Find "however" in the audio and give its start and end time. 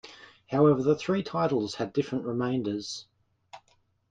0.47-0.81